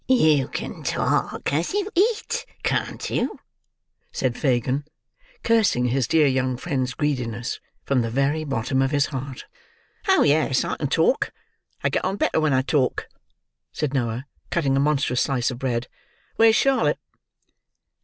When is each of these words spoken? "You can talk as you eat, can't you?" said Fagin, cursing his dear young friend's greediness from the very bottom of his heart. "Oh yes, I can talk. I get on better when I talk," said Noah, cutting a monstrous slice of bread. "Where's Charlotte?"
"You 0.07 0.47
can 0.47 0.81
talk 0.81 1.53
as 1.53 1.73
you 1.75 1.87
eat, 1.93 2.47
can't 2.63 3.07
you?" 3.07 3.39
said 4.11 4.35
Fagin, 4.35 4.83
cursing 5.43 5.85
his 5.89 6.07
dear 6.07 6.25
young 6.25 6.57
friend's 6.57 6.95
greediness 6.95 7.59
from 7.85 8.01
the 8.01 8.09
very 8.09 8.43
bottom 8.43 8.81
of 8.81 8.89
his 8.89 9.05
heart. 9.05 9.45
"Oh 10.07 10.23
yes, 10.23 10.65
I 10.65 10.75
can 10.77 10.87
talk. 10.87 11.31
I 11.83 11.89
get 11.89 12.03
on 12.03 12.15
better 12.15 12.39
when 12.39 12.51
I 12.51 12.63
talk," 12.63 13.09
said 13.71 13.93
Noah, 13.93 14.25
cutting 14.49 14.75
a 14.75 14.79
monstrous 14.79 15.21
slice 15.21 15.51
of 15.51 15.59
bread. 15.59 15.87
"Where's 16.35 16.55
Charlotte?" 16.55 16.97